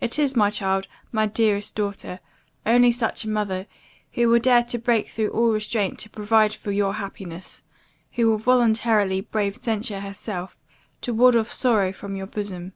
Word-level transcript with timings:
It 0.00 0.18
is, 0.18 0.34
my 0.34 0.50
child, 0.50 0.88
my 1.12 1.26
dearest 1.26 1.76
daughter, 1.76 2.18
only 2.66 2.90
such 2.90 3.22
a 3.22 3.28
mother, 3.28 3.68
who 4.14 4.28
will 4.28 4.40
dare 4.40 4.64
to 4.64 4.78
break 4.78 5.06
through 5.06 5.28
all 5.28 5.52
restraint 5.52 5.96
to 6.00 6.10
provide 6.10 6.52
for 6.52 6.72
your 6.72 6.94
happiness 6.94 7.62
who 8.14 8.28
will 8.28 8.38
voluntarily 8.38 9.20
brave 9.20 9.54
censure 9.56 10.00
herself, 10.00 10.58
to 11.02 11.14
ward 11.14 11.36
off 11.36 11.52
sorrow 11.52 11.92
from 11.92 12.16
your 12.16 12.26
bosom. 12.26 12.72